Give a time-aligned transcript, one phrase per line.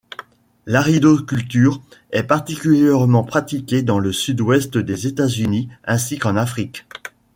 [0.65, 6.87] L'aridoculture est particulièrement pratiquée dans le sud-ouest des États-Unis ainsi qu'en Afrique.